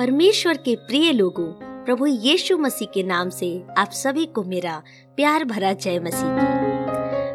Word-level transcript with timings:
परमेश्वर 0.00 0.56
के 0.56 0.76
प्रिय 0.76 1.12
लोगों, 1.12 1.46
प्रभु 1.84 2.06
यीशु 2.06 2.58
मसीह 2.58 2.88
के 2.94 3.02
नाम 3.02 3.28
से 3.28 3.66
आप 3.78 3.90
सभी 3.90 4.26
को 4.26 4.42
मेरा 4.42 4.82
प्यार 5.16 5.44
भरा 5.44 5.72
जय 5.72 5.98
मसीह 5.98 6.28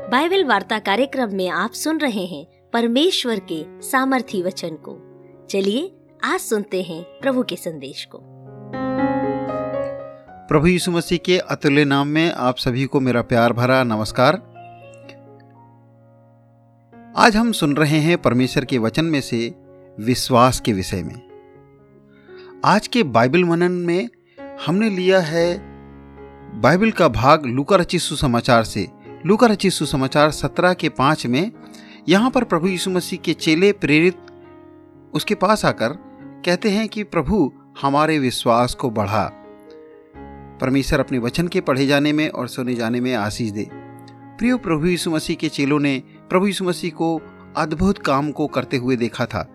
बाइबल 0.07 0.44
वार्ता 0.44 0.79
कार्यक्रम 0.79 1.36
में 1.36 1.49
आप 1.49 1.71
सुन 1.71 1.97
रहे 1.97 2.25
हैं 2.25 2.46
परमेश्वर 2.73 3.39
के 3.51 3.81
सामर्थी 3.81 4.41
वचन 4.43 4.70
को। 4.70 4.97
चलिए, 5.49 5.96
आज 6.23 6.39
सुनते 6.39 6.81
हैं 6.83 7.04
प्रभु 7.04 7.43
के 7.43 7.55
संदेश 7.55 8.05
को। 8.05 8.20
प्रभु 10.47 10.68
यीशु 10.68 10.91
मसीह 10.91 11.18
के 11.18 11.38
अतुल्य 11.38 11.86
नाम 11.86 12.07
में 12.07 12.32
आप 12.32 12.57
सभी 12.57 12.86
को 12.86 13.00
मेरा 13.00 13.21
प्यार 13.21 13.54
भरा 13.54 13.84
नमस्कार। 13.84 14.34
आज 17.18 17.36
हम 17.36 17.52
सुन 17.52 17.75
रहे 17.75 17.97
हैं 17.97 18.21
परमेश्वर 18.21 18.66
के 18.66 18.77
वचन 18.77 19.05
में 19.05 19.21
से 19.21 19.55
विश्वास 20.00 20.59
के 20.59 20.73
विषय 20.73 21.04
में। 21.04 21.25
आज 22.64 22.88
के 22.88 23.04
बाइबल 23.04 23.44
मनन 23.44 23.72
में 23.72 24.09
हमने 24.66 24.90
लिया 24.90 25.20
है 25.20 25.58
बाइबल 26.62 26.91
का 26.91 27.08
भाग 27.08 27.46
लुका 27.46 27.76
रचित 27.76 28.02
सुसमाचार 28.02 28.63
से। 28.63 28.88
लुका 29.26 29.48
रचित 29.48 29.72
सुसमाचार 29.72 30.32
सत्रह 30.32 30.73
के 30.73 30.90
पाँच 30.90 31.26
में 31.26 31.52
यहाँ 32.10 32.32
पर 32.32 32.44
प्रभु 32.44 32.68
यीशु 32.68 32.91
मसीह 32.91 33.20
के 33.20 33.34
चेले 33.34 33.72
प्रेरित 33.72 34.18
उसके 35.13 35.36
पास 35.36 35.66
आकर 35.66 35.90
कहते 36.46 36.70
हैं 36.70 36.88
कि 36.88 37.04
प्रभु, 37.04 37.52
हमारे 37.82 38.20
विश्वास 38.20 38.74
को 38.74 38.90
बढ़ा। 38.90 39.32
परमेश्वर 40.62 40.99
अपने 40.99 41.20
वचन 41.20 41.48
के 41.48 41.62
पढ़े 41.62 41.88
जाने 41.88 42.13
में 42.13 42.30
और 42.30 42.48
सुने 42.48 42.76
जाने 42.76 43.02
में 43.02 43.13
आशीष 43.16 43.52
दे। 43.52 43.68
प्रियो 44.38 44.58
प्रभु 44.58 44.88
यीशु 44.88 45.12
मसीह 45.12 45.35
के 45.35 45.49
चेलों 45.49 45.80
ने 45.80 46.04
प्रभु 46.30 46.48
यीशु 46.48 46.63
मसीह 46.63 46.91
को 46.91 47.22
अद्भुत 47.58 47.98
काम 47.98 48.32
को 48.32 48.48
करते 48.48 48.77
हुए 48.77 48.96
देखा 48.96 49.26
था। 49.26 49.55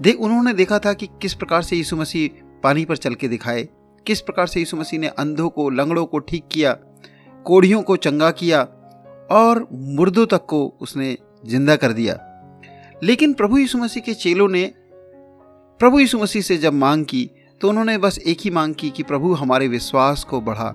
देख 0.00 0.20
उन्होंने 0.20 0.52
देखा 0.52 0.78
था 0.78 0.92
कि 0.92 1.06
किस 1.22 1.34
प्रकार 1.34 1.62
से 1.62 1.76
यीशु 1.76 1.96
मसीह 1.96 2.42
पानी 2.62 2.84
पर 2.84 2.96
चल 2.96 3.14
के 3.14 3.28
दिखाए, 3.28 3.68
किस 4.06 4.20
प्रकार 4.20 4.46
से 4.46 4.60
यीशु 4.60 4.76
मसीह 4.76 5.00
ने 5.00 5.08
अंधों 5.08 5.48
को, 5.48 5.68
लंगड़ों 5.70 6.04
को 6.06 6.18
ठीक 6.18 6.44
किया, 6.52 6.72
कोढ़ियों 7.46 7.82
को 7.82 7.96
चंगा 7.96 8.30
किया, 8.30 8.62
और 9.30 9.66
मुर्दों 9.72 10.26
तक 10.26 10.46
को 10.46 10.66
उसने 10.80 11.16
ज़िंदा 11.46 11.76
कर 11.76 11.92
दिया। 11.92 12.18
लेकिन 13.02 13.32
प्रभु 13.32 13.58
यीशु 13.58 13.78
मसीह 13.78 14.02
के 14.02 14.14
चेलों 14.14 14.48
ने, 14.48 14.64
प्रभु 15.80 15.98
यीशु 15.98 16.18
मसीह 16.18 16.42
से 16.42 16.56
जब 16.56 16.72
मांग 16.72 17.04
की 17.04 17.30
तो 17.60 17.68
उन्होंने 17.68 17.96
बस 17.98 18.18
एक 18.18 18.38
ही 18.40 18.50
मांग 18.50 18.74
की 18.74 18.90
कि 18.90 19.02
प्रभु 19.02 19.32
हमारे 19.32 19.68
विश्वास 19.68 20.24
को 20.24 20.40
बढ़ा। 20.40 20.74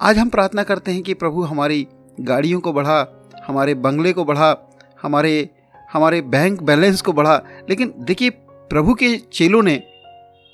आज 0.00 0.18
हम 0.18 0.28
प्रार्थना 0.28 0.62
करते 0.62 0.92
हैं 0.92 1.02
कि 1.02 1.14
प्रभु 1.14 1.42
हमारी 1.42 1.86
गाड़ियों 2.20 2.60
को 2.60 2.72
बढ़ा, 2.72 3.06
हमारे 3.46 3.74
बंगले 3.74 4.12
को 4.12 4.24
बढ़ा, 4.24 4.56
हमारे 5.02 5.48
हमारे 5.96 6.20
बैंक 6.20 6.62
बैलेंस 6.62 7.00
को 7.00 7.12
बढ़ा। 7.12 7.42
लेकिन 7.70 7.94
देखिए, 7.98 8.30
प्रभु 8.50 8.94
के 8.94 9.16
चेलों 9.16 9.62
ने 9.62 9.76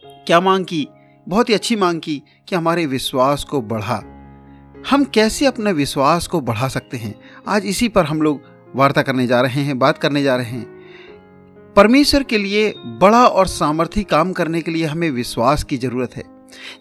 क्या 0.05 0.41
मांग 0.41 0.65
की? 0.65 0.89
बहुत 1.29 1.49
ही 1.49 1.55
अच्छी 1.55 1.77
मांग 1.77 2.01
की 2.01 2.23
कि 2.49 2.57
हमारे 2.57 2.87
विश्वास 2.87 3.45
को 3.45 3.61
बढ़ा। 3.61 4.03
हम 4.91 5.05
कैसे 5.05 5.47
अपने 5.47 5.73
विश्वास 5.73 6.27
को 6.27 6.41
बढ़ा 6.41 6.69
सकते 6.69 6.97
हैं? 6.97 7.21
आज 7.49 7.63
इसी 7.67 7.89
पर 7.89 8.05
हम 8.05 8.23
लोग 8.23 8.41
वार्ता 8.77 9.03
करने 9.03 9.27
जा 9.27 9.41
रहे 9.41 9.63
हैं, 9.63 9.79
बात 9.79 9.99
करने 9.99 10.23
जा 10.23 10.37
रहे 10.37 10.51
हैं। 10.51 10.83
परमेश्वर 11.77 12.23
के 12.23 12.39
लिए 12.39 12.75
बड़ा 12.77 13.27
और 13.27 13.47
सामर्थ्य 13.47 14.03
काम 14.03 14.33
करने 14.33 14.63
के 14.63 14.71
लिए 14.71 14.87
हमें 14.87 15.11
विश्वास 15.11 15.65
की 15.65 15.77
ज़रूरत 15.77 16.17
है। 16.17 16.32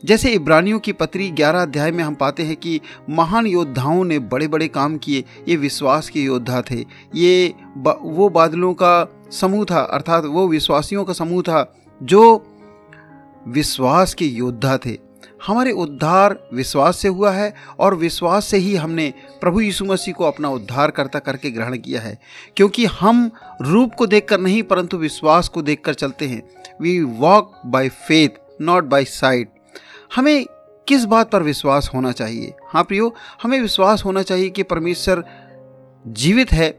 जैसे 0.05 0.31
इब्रानियों 0.31 0.79
की 0.79 0.91
पत्री 0.91 1.31
11 1.31 1.61
अध्याय 1.61 1.91
में 1.91 2.03
हम 2.03 2.15
पाते 2.15 2.43
हैं 2.43 2.55
कि 2.55 2.81
महान 3.09 3.47
योद्धाओं 3.47 4.03
ने 4.03 4.19
बड़े 4.19 4.47
बड़े 4.47 4.67
काम 4.67 4.97
किए। 4.97 5.23
ये 5.47 5.55
विश्वास 5.55 6.09
के 6.09 6.21
योद्धा 6.21 6.63
थे। 6.71 6.85
ये 7.15 7.53
बा, 7.77 7.97
वो 8.01 8.29
बादलों 8.29 8.73
का 8.73 9.21
समूह 9.31 9.65
था 9.65 9.79
अर्थात 9.79 10.25
वो 10.25 10.47
विश्वासियों 10.47 11.05
का 11.05 11.13
समूह 11.13 11.41
था 11.41 11.75
जो 12.03 12.47
विश्वास 13.47 14.13
के 14.13 14.25
योद्धा 14.25 14.77
थे। 14.77 15.11
हमारे 15.47 15.71
उद्धार 15.71 16.49
विश्वास 16.53 16.97
से 16.97 17.07
हुआ 17.07 17.31
है 17.31 17.53
और 17.79 17.95
विश्वास 17.95 18.45
से 18.45 18.57
ही 18.57 18.75
हमने 18.75 19.13
प्रभु 19.41 19.61
यीशु 19.61 19.85
मसीह 19.85 20.13
को 20.13 20.23
अपना 20.23 20.49
उद्धार 20.49 20.91
करता 20.91 21.19
करके 21.19 21.51
ग्रहण 21.51 21.77
किया 21.77 22.01
है। 22.01 22.19
क्योंकि 22.57 22.85
हम 22.85 23.31
रूप 23.61 23.93
को 23.93 24.07
देखकर 24.07 24.39
नहीं 24.39 24.63
परंतु 24.63 24.97
विश्वास 24.97 25.47
को 25.47 25.61
देखकर 25.61 25.93
चलते 25.93 26.27
हैं। 26.27 26.49
We 26.81 27.01
walk 27.01 27.61
by 27.65 27.89
faith 27.89 28.29
not 28.61 28.83
by 28.83 29.03
sight 29.03 29.49
हमें 30.11 30.45
किस 30.87 31.03
बात 31.05 31.31
पर 31.31 31.43
विश्वास 31.43 31.89
होना 31.93 32.11
चाहिए? 32.11 32.53
हाँ 32.67 32.83
प्रियो, 32.83 33.13
हमें 33.43 33.59
विश्वास 33.61 34.03
होना 34.05 34.21
चाहिए 34.21 34.49
कि 34.49 34.63
परमेश्वर 34.63 35.23
जीवित 36.05 36.51
है, 36.51 36.69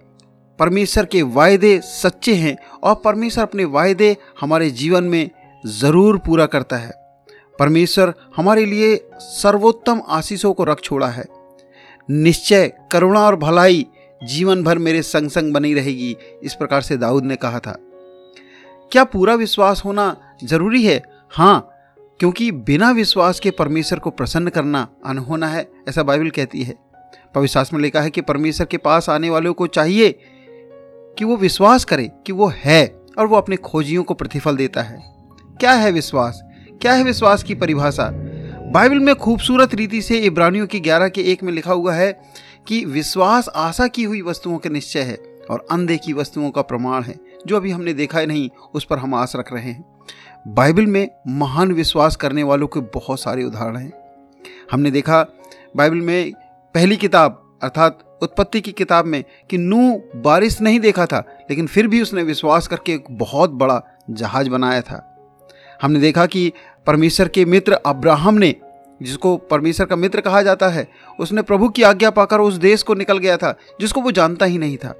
परमेश्वर 0.59 1.06
के 1.06 1.22
वायदे 1.22 1.78
सच्चे 1.81 2.34
हैं 2.34 2.56
और 2.82 2.94
परमेश्वर 2.94 3.44
अपने 3.44 3.65
वायदे 3.65 4.16
हमारे 4.41 4.70
जीवन 4.70 5.04
में 5.04 5.31
ज़रूर 5.66 6.19
पूरा 6.19 6.47
करता 6.47 6.76
है। 6.76 6.93
परमेश्वर 7.59 8.12
हमारे 8.37 8.65
लिए 8.65 8.97
सर्वोत्तम 9.20 10.03
आशीषों 10.09 10.53
को 10.53 10.64
रख 10.64 10.81
छोड़ा 10.81 11.09
है। 11.09 11.25
निश्चय 12.10 12.72
करुणा 12.93 13.20
और 13.20 13.37
भलाई 13.37 13.87
जीवन 14.20 14.62
भर 14.62 14.78
मेरे 14.78 15.03
संग 15.03 15.31
संग 15.31 15.53
बनी 15.54 15.75
रहेगी, 15.75 16.16
इस 16.43 16.54
प्रकार 16.54 16.82
से 16.82 16.97
दाऊद 16.97 17.25
ने 17.25 17.37
कहा 17.37 17.59
था। 17.59 17.76
क्या 18.93 19.04
पूरा 19.04 19.34
विश्वास 19.34 19.82
होना 19.84 20.16
ज़रूरी 20.44 20.84
है? 20.84 21.03
हाँ 21.31 21.69
क्योंकि 22.22 22.52
बिना 22.52 22.90
विश्वास 22.90 23.40
के 23.40 23.50
परमेश्वर 23.50 23.98
को 23.98 24.10
प्रसन्न 24.10 24.48
करना 24.48 24.88
अनहोना 25.06 25.46
है, 25.46 25.68
ऐसा 25.88 26.02
बाइबल 26.02 26.30
कहती 26.30 26.62
है। 26.62 26.74
पवित्र 27.34 27.64
में 27.72 27.80
लिखा 27.80 28.00
है 28.00 28.10
कि 28.10 28.20
परमेश्वर 28.20 28.66
के 28.66 28.76
पास 28.76 29.10
आने 29.10 29.30
वालों 29.30 29.54
को 29.54 29.66
चाहिए 29.66 30.18
कि 31.18 31.24
वो 31.24 31.36
विश्वास 31.36 31.84
करे 31.84 32.10
कि 32.26 32.32
वो 32.32 32.52
है 32.56 33.00
और 33.18 33.26
वो 33.26 33.36
अपने 33.36 33.56
खोजियों 33.56 34.02
को 34.02 34.14
प्रतिफल 34.14 34.56
देता 34.56 34.82
है। 34.82 35.02
क्या 35.60 35.72
है 35.72 35.92
विश्वास? 35.92 36.42
क्या 36.82 36.92
है 36.92 37.04
विश्वास 37.04 37.42
की 37.42 37.54
परिभाषा? 37.54 38.10
बाइबल 38.72 38.98
में 38.98 39.14
खूबसूरत 39.14 39.74
रीति 39.74 40.02
से 40.02 40.18
इब्रानियों 40.18 40.66
की 40.66 40.80
ग्यारह 40.80 41.08
के 41.08 41.20
एक 41.22 41.42
में 41.42 41.52
लिखा 41.52 41.72
हुआ 41.72 41.94
है 41.94 42.20
कि 42.68 42.84
विश्वास 42.84 43.48
आशा 43.48 43.86
की 43.86 44.02
हुई 44.02 44.22
वस्तुओं 44.22 44.58
का 44.58 44.70
निश्चय 44.70 45.00
है 45.00 45.18
और 45.50 45.66
अनदेखी 45.70 46.12
वस्तुओं 46.12 46.50
का 46.50 46.62
प्रमाण 46.62 47.02
है, 47.02 47.16
जो 47.46 47.56
अभी 47.56 47.70
हमने 47.70 47.94
देखा 47.94 48.18
है 48.18 48.26
नहीं, 48.26 48.50
उस 48.74 48.84
पर 48.84 48.98
हम 48.98 49.14
आस 49.14 49.32
रख 49.36 49.52
रहे 49.52 49.64
हैं। 49.64 49.91
बाइबल 50.48 50.86
में 50.86 51.08
महान 51.28 51.72
विश्वास 51.72 52.16
करने 52.16 52.42
वालों 52.42 52.66
के 52.66 52.80
बहुत 52.80 53.20
सारे 53.20 53.44
उदाहरण 53.44 53.76
हैं। 53.76 53.92
हमने 54.72 54.90
देखा 54.90 55.26
बाइबल 55.76 55.96
में 55.96 56.32
पहली 56.74 56.96
किताब, 56.96 57.58
अर्थात 57.62 58.18
उत्पत्ति 58.22 58.60
की 58.60 58.72
किताब 58.72 59.04
में 59.04 59.24
कि 59.50 59.58
नू 59.58 60.02
बारिश 60.16 60.60
नहीं 60.60 60.80
देखा 60.80 61.06
था, 61.06 61.18
लेकिन 61.50 61.66
फिर 61.66 61.86
भी 61.86 62.02
उसने 62.02 62.22
विश्वास 62.22 62.66
करके 62.66 62.92
एक 62.92 63.04
बहुत 63.10 63.50
बड़ा 63.50 63.82
जहाज़ 64.10 64.50
बनाया 64.50 64.80
था। 64.80 65.08
हमने 65.82 66.00
देखा 66.00 66.26
कि 66.26 66.52
परमेश्वर 66.86 67.28
के 67.28 67.44
मित्र 67.44 67.72
अब्राहम 67.72 68.34
ने, 68.34 68.56
जिसको 69.02 69.36
परमेश्वर 69.36 69.86
का 69.86 69.96
मित्र 69.96 70.20
कहा 70.20 70.42
जाता 70.42 70.69
है, 70.69 70.88
उसने 71.20 71.42
प्रभु 71.42 71.69
की 71.69 71.82
आज्ञा 71.82 72.10
पाकर 72.10 72.40
उस 72.40 72.54
देश 72.54 72.82
को 72.82 72.94
निकल 72.94 73.19
गया 73.19 73.36
था, 73.36 73.58
जिसको 73.80 74.00
वो 74.00 74.10
जानता 74.10 74.46
ही 74.46 74.58
नहीं 74.58 74.76
था। 74.76 74.94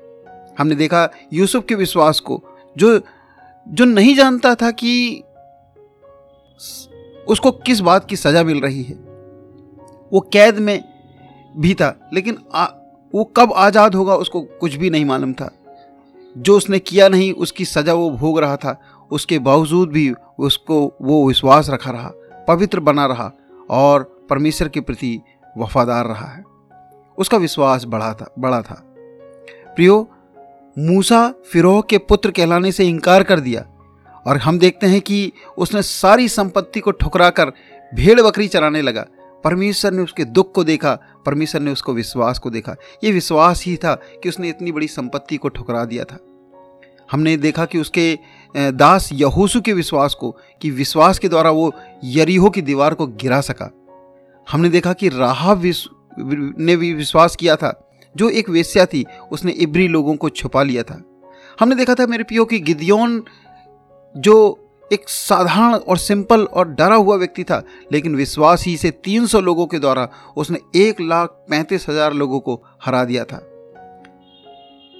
हमने 0.59 0.75
देखा 0.75 1.11
यूसुफ 1.33 1.65
के 1.69 1.75
विश्वास 1.75 2.21
को, 2.21 2.43
जो 2.79 3.01
जो 3.67 3.85
नहीं 3.85 4.15
जानता 4.15 4.55
था 4.55 4.71
कि 4.73 5.23
उसको 7.27 7.51
किस 7.67 7.81
बात 7.81 8.09
की 8.09 8.17
सजा 8.17 8.43
मिल 8.45 8.61
रही 8.61 8.83
है। 8.83 8.95
वो 10.13 10.21
कैद 10.33 10.59
में 10.59 10.83
भी 11.55 11.75
था 11.75 11.95
लेकिन 12.13 12.39
आ, 12.55 12.67
वो 13.15 13.25
कब 13.37 13.53
आज़ाद 13.53 13.95
होगा 13.95 14.15
उसको 14.17 14.41
कुछ 14.61 14.75
भी 14.75 14.91
नहीं 14.91 15.05
मालूम 15.05 15.33
था। 15.33 15.51
जो 16.37 16.57
उसने 16.57 16.79
किया 16.79 17.09
नहीं 17.09 17.33
उसकी 17.35 17.65
सजा 17.65 17.95
वो 17.95 18.11
भोग 18.11 18.39
रहा 18.39 18.57
था। 18.57 18.81
उसके 19.11 19.39
बावजूद 19.41 19.91
भी 19.91 20.13
उसको 20.39 20.81
वो 21.03 21.27
विश्वास 21.29 21.71
रखा 21.71 21.91
रहा 21.91 22.13
पवित्र 22.49 22.81
बना 22.81 23.07
रहा 23.07 23.31
और 23.71 24.03
परमेश्वर 24.31 24.69
के 24.69 24.81
प्रति 24.81 25.21
वफादार 25.57 26.07
रहा 26.07 26.27
है। 26.27 26.45
उसका 27.19 27.37
विश्वास 27.37 27.85
बढ़ा 27.85 28.13
था 28.15 28.33
बड़ा 28.39 28.61
था। 28.63 28.83
प्रियो 29.77 30.09
मूसा 30.77 31.35
फिरोह 31.53 31.81
के 31.83 31.99
पुत्र 31.99 32.31
कहलाने 32.31 32.73
से 32.73 32.85
इनकार 32.85 33.23
कर 33.23 33.41
दिया 33.41 33.65
और 34.27 34.37
हम 34.37 34.59
देखते 34.59 34.87
हैं 34.87 35.01
कि 35.01 35.33
उसने 35.59 35.83
सारी 35.83 36.29
संपत्ति 36.29 36.81
को 36.81 36.91
ठुकराकर 36.91 37.53
भेड़ 37.95 38.21
बकरी 38.21 38.49
चराने 38.49 38.83
लगा। 38.83 39.07
परमेश्वर 39.45 39.93
ने 39.93 40.03
उसके 40.03 40.25
दुख 40.25 40.53
को 40.53 40.65
देखा, 40.65 40.95
परमेश्वर 41.27 41.61
ने 41.61 41.71
उसको 41.71 41.93
विश्वास 41.95 42.39
को 42.39 42.51
देखा। 42.51 42.77
ये 43.05 43.13
विश्वास 43.13 43.65
ही 43.65 43.77
था 43.77 43.95
कि 43.95 44.29
उसने 44.29 44.49
इतनी 44.49 44.73
बड़ी 44.73 44.89
संपत्ति 44.89 45.37
को 45.37 45.49
ठुकरा 45.49 45.85
दिया 45.85 46.05
था। 46.05 46.19
हमने 47.13 47.37
देखा 47.37 47.65
कि 47.65 47.79
उसके 47.79 48.19
दास 48.57 49.09
यहोसु 49.13 49.61
के 49.61 49.73
विश्वास 49.73 50.15
को, 50.15 50.31
कि 50.63 50.71
विश्वास 50.71 51.19
के 51.19 51.29
द्वारा 51.29 51.51
वो 51.51 51.73
यरीहो 52.05 52.51
की 52.51 52.63
दीवार 52.63 52.95
को 52.95 53.07
गिरा 53.07 53.41
सका। 53.41 53.71
हमने 54.51 54.69
देखा 54.69 54.93
कि 54.93 55.09
राह 55.09 55.55
ने 56.19 56.77
भी 56.77 56.93
विश्वास 56.95 57.37
किया 57.37 57.57
था 57.57 57.92
जो 58.17 58.29
एक 58.29 58.49
वेश्या 58.51 58.87
थी, 58.87 59.05
उसने 59.33 59.53
इब्री 59.53 59.89
लोगों 59.89 60.17
को 60.17 60.29
छुपा 60.29 60.63
लिया 60.63 60.83
था। 60.83 61.03
हमने 61.61 61.75
देखा 61.75 61.95
था 61.95 62.07
मेरे 62.07 62.25
पियो 62.25 62.45
की 62.45 62.59
गिदियोन 62.59 63.25
जो 64.15 64.59
एक 64.93 65.09
साधारण 65.09 65.75
और 65.75 65.99
सिंपल 65.99 66.45
और 66.45 66.69
डरा 66.69 66.95
हुआ 66.95 67.17
व्यक्ति 67.17 67.45
था, 67.45 67.63
लेकिन 67.93 68.17
विश्वास 68.17 68.65
ही 68.65 68.77
से 68.77 68.91
300 68.91 69.41
लोगों 69.41 69.67
के 69.67 69.79
द्वारा 69.79 70.09
उसने 70.37 70.59
एक 70.77 71.01
लाख 71.01 71.29
पैंतीस 71.51 71.89
हज़ार 71.89 72.13
लोगों 72.13 72.41
को 72.41 72.63
हरा 72.85 73.05
दिया 73.05 73.25
था। 73.25 73.49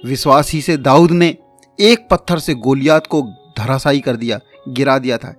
विश्वास 0.05 0.51
ही 0.51 0.61
से 0.61 0.77
दाऊद 0.77 1.11
ने 1.11 1.37
एक 1.79 2.07
पत्थर 2.11 2.39
से 2.39 2.53
गोलियात 2.53 3.07
को 3.07 3.21
धराशाई 3.57 3.99
कर 3.99 4.15
दिया, 4.15 4.39
गिरा 4.69 4.97
दिया 4.99 5.17
था। 5.17 5.35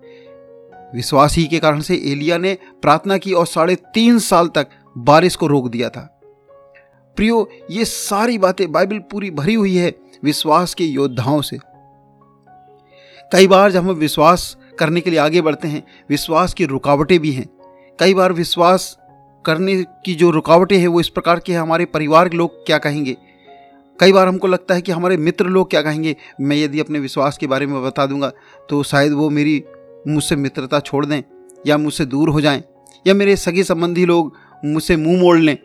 विश्वास 0.94 1.36
ही 1.36 1.44
के 1.44 1.58
कारण 1.58 1.80
से 1.80 1.94
एलिया 1.94 2.38
ने 2.38 2.56
प्रार्थना 2.82 3.18
की 3.18 3.32
और 3.32 3.46
साढ़े 3.46 3.74
तीन 3.74 4.18
साल 4.18 4.48
तक 4.48 4.68
बारिश 4.98 5.36
को 5.36 5.46
रोक 5.46 5.68
दिया 5.68 5.88
था। 5.88 6.13
प्रियो, 7.16 7.48
ये 7.70 7.84
सारी 7.84 8.38
बातें 8.38 8.70
बाइबल 8.72 8.98
पूरी 9.10 9.30
भरी 9.30 9.54
हुई 9.54 9.74
है 9.76 9.94
विश्वास 10.24 10.74
के 10.74 10.84
योद्धाओं 10.84 11.40
से। 11.42 11.58
कई 13.32 13.46
बार 13.46 13.72
जब 13.72 13.80
हम 13.80 13.90
विश्वास 13.90 14.56
करने 14.78 15.00
के 15.00 15.10
लिए 15.10 15.18
आगे 15.18 15.40
बढ़ते 15.40 15.68
हैं, 15.68 15.82
विश्वास 16.10 16.54
की 16.54 16.64
रुकावटें 16.64 17.18
भी 17.18 17.32
हैं। 17.32 17.48
कई 17.98 18.14
बार 18.14 18.32
विश्वास 18.32 18.96
करने 19.44 19.82
की 20.04 20.14
जो 20.14 20.30
रुकावटें 20.30 20.76
हैं, 20.78 20.88
वो 20.88 21.00
इस 21.00 21.08
प्रकार 21.08 21.40
की 21.40 21.52
है, 21.52 21.58
हमारे 21.58 21.84
परिवार 21.84 22.28
के 22.28 22.36
लोग 22.36 22.64
क्या 22.66 22.78
कहेंगे? 22.78 23.16
कई 23.98 24.12
बार 24.12 24.28
हमको 24.28 24.46
लगता 24.46 24.74
है 24.74 24.82
कि 24.82 24.92
हमारे 24.92 25.16
मित्र 25.16 25.46
लोग 25.46 25.70
क्या 25.70 25.82
कहेंगे? 25.82 26.16
मैं 26.40 26.56
यदि 26.56 26.80
अपने 26.80 26.98
विश्वास 26.98 27.38
के 27.38 27.46
बारे 27.46 27.66
में 27.66 27.82
बता 27.84 28.06
दूँगा 28.06 28.32
तो 28.68 28.82
शायद 28.82 29.12
वो 29.12 29.28
मेरी 29.30 29.62
मुझसे 30.08 30.36
मित्रता 30.36 30.80
छोड़ 30.80 31.04
दें 31.06 31.22
या 31.66 31.78
मुझसे 31.78 32.04
दूर 32.06 32.28
हो 32.28 32.40
जाएँ, 32.40 32.62
या 33.06 33.14
मेरे 33.14 33.36
सगे 33.36 33.62
संबंधी 33.64 34.04
लोग 34.04 34.32
मुझसे 34.64 34.96
मुँह 34.96 35.20
मोड़ 35.20 35.38
लें। 35.38 35.56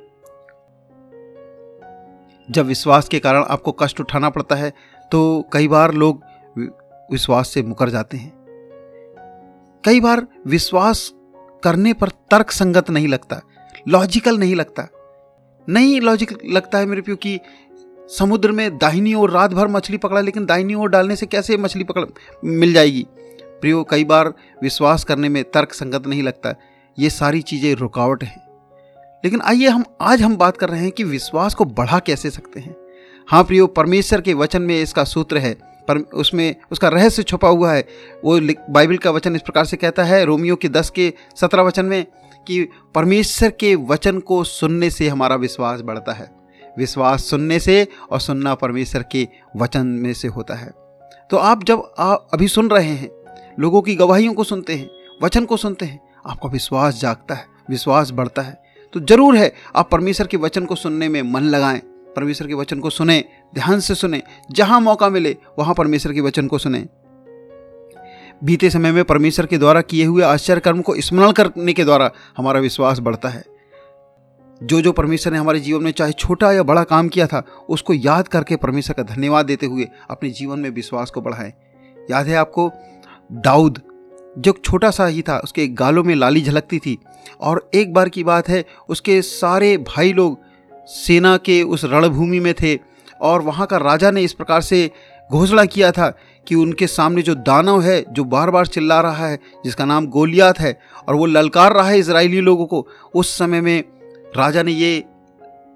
जब 2.50 2.66
विश्वास 2.66 3.08
के 3.08 3.20
कारण 3.20 3.44
आपको 3.46 3.72
कष्ट 3.74 4.00
उठाना 4.02 4.30
पड़ता 4.30 4.56
है 4.56 4.70
तो 5.12 5.50
कई 5.54 5.68
बार 5.68 5.94
लोग 5.94 6.24
विश्वास 7.10 7.50
से 7.50 7.62
मुकर 7.64 7.90
जाते 7.90 8.18
हैं। 8.18 8.32
कई 9.84 10.00
बार 10.00 10.26
विश्वास 10.48 11.12
करने 11.64 11.94
पर 11.94 12.10
तर्क 12.32 12.52
संगत 12.52 12.90
नहीं 12.90 13.08
लगता, 13.08 13.42
लॉजिकल 13.88 14.38
नहीं 14.38 14.56
लगता। 14.56 14.88
नहीं 15.68 16.00
लॉजिक 16.02 16.38
लगता 16.46 16.78
है 16.78 16.86
मेरे 16.86 17.02
प्यो 17.02 17.16
कि 17.16 17.40
समुद्र 18.10 18.52
में 18.52 18.78
दाहिनी 18.78 19.14
ओर 19.14 19.32
रात 19.32 19.54
भर 19.54 19.68
मछली 19.68 19.98
पकड़ा, 19.98 20.22
लेकिन 20.22 20.46
दाहिनी 20.46 20.74
ओर 20.74 20.90
डालने 20.90 21.16
से 21.16 21.26
कैसे 21.26 21.58
मछली 21.58 21.84
पकड़ 21.84 22.06
मिल 22.44 22.74
जाएगी? 22.74 23.06
प्रियो, 23.62 23.84
कई 23.84 24.04
बार 24.06 24.34
विश्वास 24.62 25.04
करने 25.04 25.30
में 25.30 25.44
तर्क 25.46 25.74
संगत 25.74 26.08
नहीं 26.08 26.24
लगता, 26.24 26.54
ये 26.98 27.10
सारी 27.12 27.42
चीज़ें 27.44 27.74
रुकावट 27.76 28.24
हैं। 28.24 28.49
लेकिन 29.26 29.42
आइए 29.42 29.68
हम, 29.68 29.86
आज 30.02 30.22
हम 30.22 30.38
बात 30.38 30.58
कर 30.58 30.70
रहे 30.70 30.82
हैं 30.82 30.92
कि 30.92 31.04
विश्वास 31.04 31.54
को 31.54 31.66
बढ़ा 31.66 32.00
कैसे 32.00 32.30
सकते 32.30 32.60
हैं। 32.60 32.76
हाँ 33.28 33.44
प्रियो, 33.44 33.68
परमेश्वर 33.68 34.22
के 34.22 34.34
वचन 34.34 34.62
में 34.62 34.82
इसका 34.82 35.04
सूत्र 35.04 35.38
है। 35.38 35.70
पर 35.88 35.98
उसमें 35.98 36.56
उसका 36.72 36.88
रहस्य 36.88 37.24
छुपा 37.24 37.48
हुआ 37.48 37.74
है। 37.74 37.88
वो 38.26 38.40
बाइबल 38.70 38.98
का 38.98 39.12
वचन 39.12 39.36
इस 39.36 39.42
प्रकार 39.42 39.66
से 39.66 39.78
कहता 39.78 40.04
है, 40.04 40.26
रोमियो 40.26 40.56
के 40.56 40.70
दस 40.70 40.90
के 40.90 41.14
सत्रह 41.36 41.62
वचन 41.62 41.86
में 41.86 42.06
कि 42.48 42.70
परमेश्वर 42.96 43.50
के 43.50 43.76
वचन 43.76 44.20
को 44.20 44.44
सुनने 44.44 44.90
से 44.90 45.10
हमारा 45.10 45.36
विश्वास 45.36 45.82
बढ़ता 45.82 46.14
है। 46.14 46.32
विश्वास 46.78 47.26
सुनने 47.26 47.60
से 47.60 47.88
और 48.12 48.20
सुनना 48.20 48.56
परमेश्वर 48.56 49.06
के 49.12 49.28
वचन 49.58 49.88
में 49.88 50.14
से 50.14 50.28
होता 50.28 50.54
है। 50.54 50.72
तो 51.30 51.38
आप 51.38 51.64
जब 51.64 51.94
आप 52.00 52.28
अभी 52.34 52.48
सुन 52.48 52.70
रहे 52.70 52.90
हैं, 52.90 53.10
लोगों 53.60 53.82
की 53.82 53.96
गवाहियों 53.96 54.34
को 54.34 54.44
सुनते 54.44 54.76
हैं, 54.76 54.90
वचन 55.24 55.46
को 55.46 55.58
सुनते 55.58 55.86
हैं, 55.86 56.00
आपका 56.28 56.50
विश्वास 56.50 57.02
जागता 57.02 57.36
है, 57.36 57.46
विश्वास 57.70 58.12
बढ़ता 58.12 58.42
है। 58.42 58.69
तो 58.94 59.00
ज़रूर 59.00 59.36
है, 59.36 59.54
आप 59.76 59.90
परमेश्वर 59.92 60.28
के 60.28 60.38
वचन 60.38 60.66
को 60.66 60.76
सुनने 60.76 61.10
में 61.10 61.22
मन 61.22 61.42
लगाएँ। 61.42 61.82
परमेश्वर 62.16 62.48
के 62.48 62.54
वचन 62.54 62.80
को 62.80 62.90
सुने, 62.90 63.26
ध्यान 63.56 63.80
से 63.80 63.96
सुने, 63.96 64.24
जहाँ 64.52 64.82
मौका 64.82 65.10
मिले, 65.10 65.38
वहाँ 65.60 65.76
परमेश्वर 65.76 66.14
के 66.14 66.22
वचन 66.22 66.48
को 66.48 66.58
सुने। 66.58 66.86
बीते 68.44 68.70
समय 68.70 68.92
में 68.92 69.04
परमेश्वर 69.04 69.46
के 69.46 69.58
द्वारा 69.58 69.82
किए 69.82 70.06
हुए 70.06 70.24
आश्चर्य 70.24 70.60
कर्म 70.60 70.82
को 70.82 71.02
स्मरण 71.02 71.32
करने 71.32 71.74
के 71.74 71.84
द्वारा 71.84 72.12
हमारा 72.38 72.60
विश्वास 72.60 73.00
बढ़ता 73.00 73.30
है। 73.30 73.44
जो 74.64 74.82
जो 74.82 74.92
परमेश्वर 74.92 75.34
ने 75.34 75.40
हमारे 75.40 75.60
जीवन 75.60 75.84
में 75.84 75.92
चाहे 75.92 76.12
छोटा 76.12 76.52
या 76.52 76.64
बड़ा 76.64 76.84
काम 76.84 77.08
किया 77.08 77.28
था, 77.28 77.46
उसको 77.70 77.94
याद 77.94 78.28
करके 78.28 78.56
परमेश्वर 78.56 79.04
का 79.04 79.16
धन्यवाद 79.16 79.46
देते 79.46 79.66
हुए 79.66 79.88
अपने 80.10 80.30
जीवन 80.30 80.60
में 80.60 80.70
विश्वास 80.70 81.12
को 81.12 81.22
बढ़ाएँ। 81.22 81.54
याद 82.12 82.28
है 82.28 82.36
आपको, 82.36 82.72
दाऊद 83.32 83.82
जो 84.40 84.52
छोटा 84.66 84.90
सा 84.92 85.06
ही 85.06 85.22
था, 85.22 85.38
उसके 85.38 85.68
गालों 85.68 86.04
में 86.04 86.16
लाली 86.16 86.42
झलकती 86.42 86.80
थी। 86.80 86.98
और 87.42 87.70
एक 87.76 87.94
बार 87.94 88.10
की 88.10 88.24
बात 88.24 88.50
है, 88.50 88.64
उसके 88.90 89.22
सारे 89.22 89.76
भाई 89.78 90.14
लोग 90.14 90.40
सेना 90.88 91.36
के 91.38 91.62
उस 91.64 91.84
रणभूमि 91.86 92.40
में 92.40 92.54
थे 92.54 92.78
और 93.22 93.42
वहाँ 93.42 93.68
का 93.68 93.78
राजा 93.78 94.12
ने 94.12 94.22
इस 94.24 94.34
प्रकार 94.34 94.62
से 94.62 94.90
घोषणा 95.30 95.66
किया 95.66 95.92
था 95.92 96.10
कि 96.48 96.56
उनके 96.56 96.88
सामने 96.88 97.22
जो 97.22 97.36
दानव 97.36 97.82
है, 97.82 98.04
जो 98.10 98.24
बार 98.24 98.50
बार 98.50 98.68
चिल्ला 98.68 99.00
रहा 99.02 99.28
है, 99.28 99.40
जिसका 99.66 99.86
नाम 99.86 100.08
गोलियात 100.08 100.60
है 100.60 100.78
और 101.08 101.16
वो 101.16 101.26
ललकार 101.26 101.74
रहा 101.74 101.88
है 101.90 102.00
इसराइली 102.00 102.42
लोगों 102.42 102.66
को, 102.66 102.86
उस 103.16 103.38
समय 103.38 103.62
में 103.62 103.84
राजा 104.38 104.64
ने 104.64 104.72
ये 104.72 105.04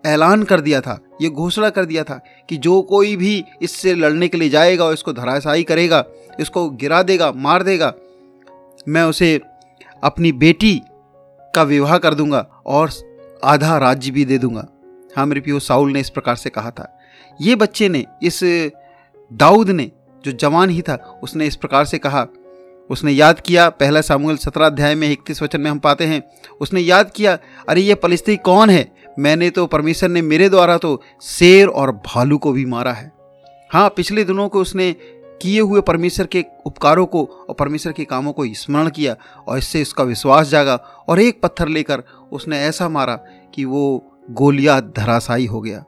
ऐलान 0.04 0.44
कर 0.44 0.62
दिया 0.62 0.80
था, 0.82 1.00
ये 1.22 1.30
घोषणा 1.30 1.70
कर 1.70 1.86
दिया 1.86 2.04
था 2.04 2.20
कि 2.50 2.58
जो 2.58 2.82
कोई 2.82 3.16
भी 3.16 3.44
इससे 3.62 3.94
लड़ने 3.94 4.28
के 4.28 4.38
लिए 4.38 4.50
जाएगा 4.50 4.86
और 4.86 4.94
इसको 4.94 5.14
धराशाई 5.14 5.64
करेगा, 5.64 6.04
इसको 6.40 6.70
गिरा 6.72 7.04
देगा, 7.04 7.32
मार 7.32 7.64
देगा 7.64 7.94
मैं 8.88 9.04
उसे 9.04 9.42
अपनी 10.04 10.32
बेटी 10.32 10.82
का 11.56 11.64
विवाह 11.64 11.98
कर 11.98 12.14
दूँगा 12.14 12.40
और 12.66 12.92
आधा 13.44 13.78
राज्य 13.78 14.12
भी 14.12 14.26
दे 14.26 14.38
दूँगा। 14.38 14.68
हाँ 15.18 15.26
मेरे 15.26 15.42
पियो 15.42 15.60
साउल 15.60 15.92
ने 15.92 16.00
इस 16.00 16.10
प्रकार 16.10 16.36
से 16.36 16.50
कहा 16.50 16.72
था। 16.72 17.00
ये 17.42 17.56
बच्चे 17.56 17.90
ने, 17.90 18.06
इस 18.24 18.40
दाऊद 19.34 19.70
ने, 19.70 19.92
जो 20.26 20.32
जवान 20.32 20.70
ही 20.70 20.82
था, 20.82 21.20
उसने 21.24 21.48
इस 21.48 21.56
प्रकार 21.56 21.86
से 21.86 21.98
कहा। 21.98 22.28
उसने 22.90 23.12
याद 23.12 23.40
किया, 23.40 23.70
पहला 23.70 24.02
सामूल 24.02 24.38
सत्रह 24.38 24.66
अध्याय 24.66 24.96
में 24.96 25.12
इकतीस 25.12 25.42
वचन 25.44 25.62
में 25.62 25.72
हम 25.72 25.80
पाते 25.80 26.06
हैं। 26.06 26.24
उसने 26.62 26.82
याद 26.82 27.12
किया, 27.12 27.38
अरे 27.70 27.82
ये 27.82 27.96
पलिस्ती 27.96 28.36
कौन 28.38 28.70
है? 28.70 28.92
मैंने 29.20 29.50
तो 29.50 29.66
परमेश्वर 29.68 30.10
ने 30.10 30.22
मेरे 30.22 30.50
द्वारा 30.50 30.78
तो 30.78 31.02
शेर 31.22 31.68
और 31.68 31.92
भालू 31.92 32.38
को 32.38 32.52
भी 32.52 32.66
मारा 32.66 32.92
है। 32.92 33.12
हाँ 33.72 33.90
पिछले 33.90 34.24
दिनों 34.24 34.50
को 34.50 34.62
उसने 34.62 34.96
किए 35.44 35.60
हुए 35.60 35.82
परमेश्वर 35.82 36.26
के 36.26 36.46
उपकारों 36.66 37.06
को 37.06 37.24
और 37.24 37.56
परमेश्वर 37.56 37.94
के 37.94 38.06
कामों 38.06 38.34
को 38.34 38.46
स्मरण 38.48 38.90
किया 38.90 39.16
और 39.48 39.58
इससे 39.58 39.82
उसका 39.82 40.04
विश्वास 40.04 40.48
जागा 40.48 40.76
और 40.76 41.20
एक 41.20 41.42
पत्थर 41.42 41.68
लेकर 41.68 42.04
उसने 42.32 42.60
ऐसा 42.60 42.90
मारा 42.90 43.16
कि 43.54 43.66
वो 43.66 44.12
गोलिया 44.32 44.80
धराशाई 44.80 45.46
हो 45.46 45.62
गया। 45.62 45.86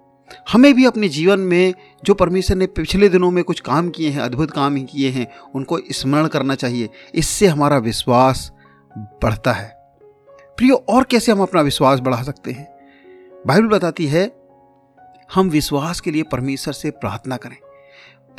हमें 0.51 0.73
भी 0.73 0.85
अपने 0.85 1.09
जीवन 1.09 1.39
में 1.39 1.73
जो 2.05 2.13
परमेश्वर 2.13 2.57
ने 2.57 2.67
पिछले 2.67 3.09
दिनों 3.09 3.31
में 3.31 3.43
कुछ 3.43 3.59
काम 3.59 3.89
किए 3.89 4.09
हैं, 4.09 4.21
अद्भुत 4.21 4.51
काम 4.51 4.75
ही 4.75 4.83
किए 4.83 5.09
हैं, 5.09 5.31
उनको 5.55 5.79
स्मरण 5.91 6.27
करना 6.27 6.55
चाहिए। 6.55 6.89
इससे 7.15 7.47
हमारा 7.47 7.77
विश्वास 7.77 8.51
बढ़ता 8.97 9.51
है। 9.51 9.75
प्रियो, 10.57 10.85
और 10.89 11.03
कैसे 11.03 11.31
हम 11.31 11.41
अपना 11.41 11.61
विश्वास 11.61 11.99
बढ़ा 11.99 12.23
सकते 12.23 12.51
हैं? 12.51 12.75
बाइबल 13.47 13.67
बताती 13.67 14.07
है, 14.07 14.41
हम 15.33 15.49
विश्वास 15.49 15.99
के 15.99 16.11
लिए 16.11 16.23
परमेश्वर 16.23 16.73
से 16.73 16.91
प्रार्थना 16.91 17.37
करें। 17.37 17.64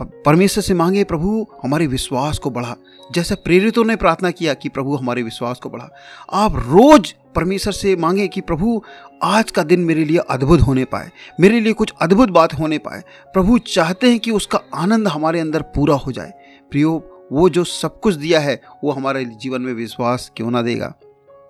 परमेश्वर 0.02 0.62
से 0.62 0.74
मांगे, 0.74 1.04
प्रभु, 1.04 1.46
हमारे 1.62 1.86
विश्वास 1.86 2.38
को 2.38 2.50
बढ़ा। 2.50 2.76
जैसे 3.12 3.34
प्रेरितों 3.34 3.84
ने 3.84 3.96
प्रार्थना 3.96 4.30
किया 4.30 4.54
कि 4.54 4.68
प्रभु, 4.68 4.96
हमारे 4.96 5.22
विश्वास 5.22 5.58
को 5.58 5.70
बढ़ा। 5.70 5.90
आप 6.32 6.52
रोज 6.52 7.14
परमेश्वर 7.34 7.72
से 7.72 7.96
मांगे 7.96 8.28
कि 8.28 8.40
प्रभु, 8.40 8.82
आज 9.22 9.50
का 9.50 9.62
दिन 9.62 9.80
मेरे 9.80 10.04
लिए 10.04 10.18
अद्भुत 10.18 10.60
होने 10.60 10.84
पाए, 10.84 11.10
मेरे 11.40 11.60
लिए 11.60 11.72
कुछ 11.72 11.92
अद्भुत 12.02 12.28
बात 12.28 12.54
होने 12.54 12.78
पाए। 12.78 13.02
प्रभु 13.32 13.58
चाहते 13.58 14.10
हैं 14.10 14.18
कि 14.18 14.30
उसका 14.30 14.60
आनंद 14.74 15.08
हमारे 15.08 15.40
अंदर 15.40 15.62
पूरा 15.62 15.94
हो 15.94 16.12
जाए। 16.12 16.32
प्रियो, 16.70 17.12
वो 17.32 17.48
जो 17.48 17.64
सब 17.64 18.00
कुछ 18.00 18.14
दिया 18.14 18.40
है, 18.40 18.60
वो 18.84 18.90
हमारे 18.90 19.24
जीवन 19.24 19.62
में 19.62 19.72
विश्वास 19.72 20.32
क्यों 20.36 20.50
ना 20.50 20.62
देगा? 20.62 20.94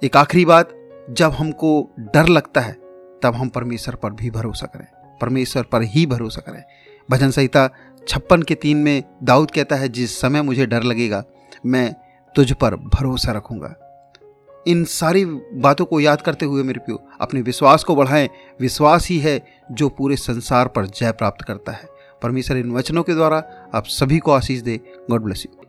एक 0.05 0.17
आखिरी 0.17 0.45
बात, 0.45 0.71
जब 1.11 1.31
हमको 1.31 1.91
डर 2.00 2.26
लगता 2.26 2.61
है, 2.61 2.73
तब 3.23 3.33
हम 3.37 3.49
परमेश्वर 3.49 3.95
पर 3.95 4.11
भी 4.11 4.31
भरोसा 4.31 4.67
करें। 4.67 4.87
परमेश्वर 5.21 5.62
पर 5.62 5.83
ही 5.83 6.07
भरोसा 6.07 6.41
करें। 6.41 6.65
भजन 7.11 7.31
संहिता 7.31 7.71
छप्पन 8.09 8.43
के 8.43 8.55
तीन 8.55 8.77
में 8.77 9.03
दाऊद 9.23 9.51
कहता 9.51 9.77
है, 9.77 9.89
जिस 9.89 10.21
समय 10.21 10.43
मुझे 10.43 10.67
डर 10.67 10.83
लगेगा, 10.83 11.25
मैं 11.67 11.95
तुझ 12.35 12.53
पर 12.53 12.77
भरोसा 12.77 13.33
रखूँगा। 13.33 13.75
इन 14.67 14.85
सारी 14.85 15.25
बातों 15.55 15.85
को 15.85 16.01
याद 16.01 16.21
करते 16.21 16.47
हुए 16.47 16.63
मेरे 16.63 16.79
प्यो, 16.79 17.09
अपने 17.21 17.41
विश्वास 17.41 17.85
को 17.85 17.97
बढ़ाएँ। 17.97 18.29
विश्वास 18.61 19.09
ही 19.09 19.19
है 19.19 19.47
जो 19.73 19.89
पूरे 19.89 20.17
संसार 20.17 20.69
पर 20.69 20.87
जय 20.87 21.13
प्राप्त 21.13 21.45
करता 21.45 21.73
है। 21.73 21.89
परमेश्वर 22.23 22.57
इन 22.57 22.71
वचनों 22.71 23.03
के 23.03 23.15
द्वारा 23.15 23.45
आप 23.75 23.85
सभी 23.87 24.19
को 24.19 24.33
आशीष 24.33 24.61
दे। 24.61 24.81
God 25.11 25.23
bless 25.23 25.47
you. 25.47 25.66